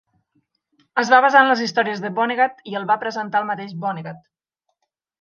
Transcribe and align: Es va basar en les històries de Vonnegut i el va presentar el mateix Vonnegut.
Es 1.01 1.11
va 1.15 1.19
basar 1.25 1.43
en 1.45 1.51
les 1.51 1.61
històries 1.67 2.03
de 2.07 2.13
Vonnegut 2.21 2.67
i 2.73 2.81
el 2.83 2.91
va 2.95 2.99
presentar 3.07 3.45
el 3.45 3.49
mateix 3.55 3.81
Vonnegut. 3.87 4.29